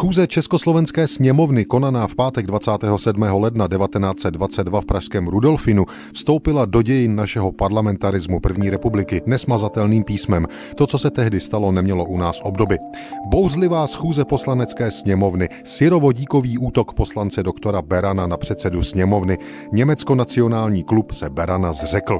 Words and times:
Schůze 0.00 0.26
Československé 0.26 1.06
sněmovny 1.06 1.64
konaná 1.64 2.06
v 2.06 2.14
pátek 2.14 2.46
27. 2.46 3.22
ledna 3.22 3.68
1922 3.68 4.80
v 4.80 4.84
pražském 4.84 5.28
Rudolfinu 5.28 5.84
vstoupila 6.14 6.64
do 6.64 6.82
dějin 6.82 7.16
našeho 7.16 7.52
parlamentarismu 7.52 8.40
první 8.40 8.70
republiky 8.70 9.22
nesmazatelným 9.26 10.04
písmem. 10.04 10.46
To, 10.76 10.86
co 10.86 10.98
se 10.98 11.10
tehdy 11.10 11.40
stalo, 11.40 11.72
nemělo 11.72 12.04
u 12.04 12.18
nás 12.18 12.40
obdoby. 12.44 12.78
Bouřlivá 13.26 13.86
schůze 13.86 14.24
poslanecké 14.24 14.90
sněmovny, 14.90 15.48
syrovodíkový 15.64 16.58
útok 16.58 16.92
poslance 16.92 17.42
doktora 17.42 17.82
Berana 17.82 18.26
na 18.26 18.36
předsedu 18.36 18.82
sněmovny, 18.82 19.38
Německo-nacionální 19.72 20.82
klub 20.84 21.12
se 21.12 21.30
Berana 21.30 21.72
zřekl. 21.72 22.18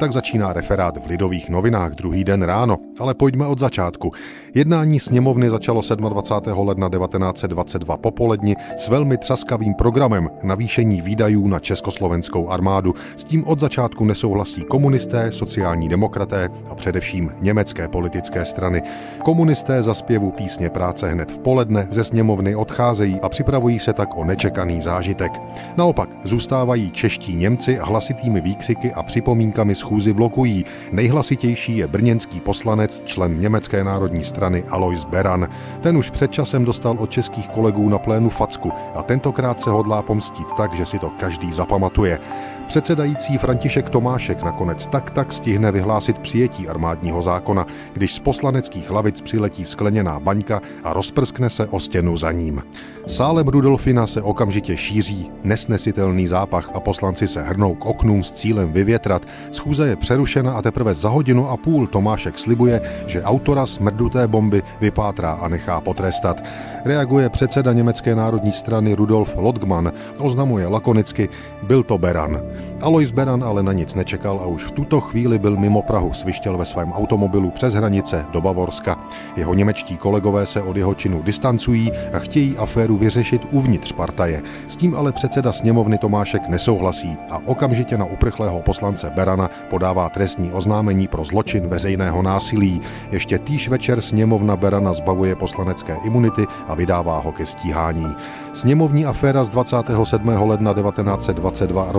Tak 0.00 0.12
začíná 0.12 0.52
referát 0.52 0.96
v 0.96 1.06
Lidových 1.06 1.48
novinách 1.48 1.92
druhý 1.94 2.24
den 2.24 2.42
ráno, 2.42 2.76
ale 2.98 3.14
pojďme 3.14 3.46
od 3.46 3.58
začátku. 3.58 4.12
Jednání 4.54 5.00
sněmovny 5.00 5.50
začalo 5.50 5.82
27. 6.08 6.66
ledna 6.68 6.88
1922 7.18 7.96
popoledni 7.96 8.56
s 8.76 8.88
velmi 8.88 9.16
třaskavým 9.16 9.74
programem 9.74 10.30
navýšení 10.42 11.00
výdajů 11.00 11.48
na 11.48 11.58
československou 11.58 12.48
armádu. 12.48 12.94
S 13.16 13.24
tím 13.24 13.44
od 13.46 13.60
začátku 13.60 14.04
nesouhlasí 14.04 14.62
komunisté, 14.62 15.32
sociální 15.32 15.88
demokraté 15.88 16.48
a 16.70 16.74
především 16.74 17.32
německé 17.40 17.88
politické 17.88 18.44
strany. 18.44 18.82
Komunisté 19.24 19.82
za 19.82 19.94
zpěvu 19.94 20.30
písně 20.30 20.70
práce 20.70 21.08
hned 21.08 21.30
v 21.30 21.38
poledne 21.38 21.88
ze 21.90 22.04
sněmovny 22.04 22.54
odcházejí 22.54 23.20
a 23.20 23.28
připravují 23.28 23.78
se 23.78 23.92
tak 23.92 24.16
o 24.16 24.24
nečekaný 24.24 24.80
zážitek. 24.80 25.32
Naopak 25.76 26.08
zůstávají 26.24 26.90
čeští 26.90 27.34
Němci 27.34 27.78
a 27.78 27.86
hlasitými 27.86 28.40
výkřiky 28.40 28.92
a 28.92 29.02
připomínkami 29.02 29.74
schůzy 29.74 30.12
blokují. 30.12 30.64
Nejhlasitější 30.92 31.76
je 31.76 31.88
brněnský 31.88 32.40
poslanec, 32.40 33.02
člen 33.04 33.40
Německé 33.40 33.84
národní 33.84 34.24
strany 34.24 34.64
Alois 34.68 35.04
Beran. 35.04 35.48
Ten 35.80 35.96
už 35.96 36.10
před 36.10 36.32
časem 36.32 36.64
dostal 36.64 36.96
od 36.98 37.07
českých 37.08 37.48
kolegů 37.48 37.88
na 37.88 37.98
plénu 37.98 38.28
facku 38.28 38.72
a 38.94 39.02
tentokrát 39.02 39.60
se 39.60 39.70
hodlá 39.70 40.02
pomstít 40.02 40.46
tak, 40.56 40.74
že 40.74 40.86
si 40.86 40.98
to 40.98 41.10
každý 41.10 41.52
zapamatuje. 41.52 42.20
Předsedající 42.68 43.38
František 43.38 43.90
Tomášek 43.90 44.42
nakonec 44.42 44.86
tak 44.86 45.10
tak 45.10 45.32
stihne 45.32 45.72
vyhlásit 45.72 46.18
přijetí 46.18 46.68
armádního 46.68 47.22
zákona, 47.22 47.66
když 47.92 48.14
z 48.14 48.18
poslaneckých 48.18 48.90
lavic 48.90 49.20
přiletí 49.20 49.64
skleněná 49.64 50.20
baňka 50.20 50.60
a 50.84 50.92
rozprskne 50.92 51.50
se 51.50 51.66
o 51.66 51.80
stěnu 51.80 52.16
za 52.16 52.32
ním. 52.32 52.62
Sálem 53.06 53.48
Rudolfina 53.48 54.06
se 54.06 54.22
okamžitě 54.22 54.76
šíří 54.76 55.30
nesnesitelný 55.44 56.26
zápach 56.26 56.70
a 56.74 56.80
poslanci 56.80 57.28
se 57.28 57.42
hrnou 57.42 57.74
k 57.74 57.86
oknům 57.86 58.22
s 58.22 58.32
cílem 58.32 58.72
vyvětrat. 58.72 59.26
Schůze 59.50 59.88
je 59.88 59.96
přerušena 59.96 60.52
a 60.52 60.62
teprve 60.62 60.94
za 60.94 61.08
hodinu 61.08 61.48
a 61.48 61.56
půl 61.56 61.86
Tomášek 61.86 62.38
slibuje, 62.38 62.80
že 63.06 63.22
autora 63.22 63.66
smrduté 63.66 64.28
bomby 64.28 64.62
vypátrá 64.80 65.32
a 65.32 65.48
nechá 65.48 65.80
potrestat. 65.80 66.44
Reaguje 66.84 67.30
předseda 67.30 67.72
Německé 67.72 68.14
národní 68.14 68.52
strany 68.52 68.94
Rudolf 68.94 69.36
Lodgman, 69.36 69.92
oznamuje 70.18 70.66
lakonicky, 70.66 71.28
byl 71.62 71.82
to 71.82 71.98
Beran. 71.98 72.42
Alois 72.80 73.10
Beran 73.10 73.44
ale 73.44 73.62
na 73.62 73.72
nic 73.72 73.94
nečekal 73.94 74.40
a 74.42 74.46
už 74.46 74.64
v 74.64 74.70
tuto 74.70 75.00
chvíli 75.00 75.38
byl 75.38 75.56
mimo 75.56 75.82
Prahu, 75.82 76.12
svištěl 76.12 76.56
ve 76.58 76.64
svém 76.64 76.92
automobilu 76.92 77.50
přes 77.50 77.74
hranice 77.74 78.26
do 78.32 78.40
Bavorska. 78.40 78.98
Jeho 79.36 79.54
němečtí 79.54 79.96
kolegové 79.96 80.46
se 80.46 80.62
od 80.62 80.76
jeho 80.76 80.94
činu 80.94 81.22
distancují 81.22 81.92
a 82.12 82.18
chtějí 82.18 82.56
aféru 82.56 82.96
vyřešit 82.96 83.42
uvnitř 83.50 83.92
partaje. 83.92 84.42
S 84.66 84.76
tím 84.76 84.94
ale 84.96 85.12
předseda 85.12 85.52
sněmovny 85.52 85.98
Tomášek 85.98 86.48
nesouhlasí 86.48 87.16
a 87.30 87.40
okamžitě 87.44 87.98
na 87.98 88.04
uprchlého 88.04 88.62
poslance 88.62 89.10
Berana 89.14 89.50
podává 89.70 90.08
trestní 90.08 90.52
oznámení 90.52 91.08
pro 91.08 91.24
zločin 91.24 91.68
veřejného 91.68 92.22
násilí. 92.22 92.80
Ještě 93.10 93.38
týž 93.38 93.68
večer 93.68 94.00
sněmovna 94.00 94.56
Berana 94.56 94.92
zbavuje 94.92 95.36
poslanecké 95.36 95.96
imunity 96.04 96.46
a 96.66 96.74
vydává 96.74 97.18
ho 97.18 97.32
ke 97.32 97.46
stíhání. 97.46 98.16
Sněmovní 98.52 99.06
aféra 99.06 99.44
z 99.44 99.48
27. 99.48 100.28
ledna 100.28 100.74
1922 100.74 101.92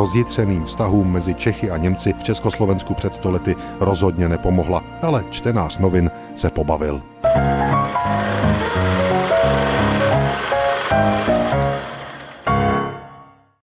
rozjitřeným 0.50 0.66
vztahům 0.66 1.12
mezi 1.12 1.34
Čechy 1.34 1.72
a 1.72 1.78
Němci 1.78 2.14
v 2.14 2.24
Československu 2.24 2.94
před 2.94 3.14
stolety 3.14 3.56
rozhodně 3.80 4.30
nepomohla, 4.30 4.84
ale 5.02 5.24
čtenář 5.30 5.78
novin 5.78 6.12
se 6.36 6.50
pobavil. 6.50 7.02
thank 7.22 7.64
you 7.64 7.69